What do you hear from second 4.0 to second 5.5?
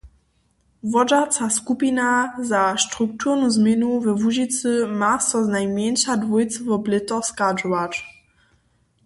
we Łužicy ma so